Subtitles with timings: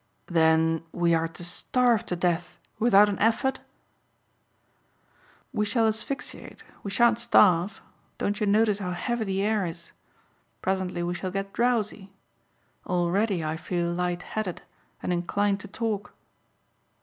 [0.33, 3.59] "Then we are to starve to death without an effort?"
[5.53, 7.83] "We shall asphyxiate, we shan't starve.
[8.17, 9.91] Don't you notice how heavy the air is?
[10.63, 12.11] Presently we shall get drowsy.
[12.87, 14.63] Already I feel light headed
[15.03, 16.11] and inclined to talk."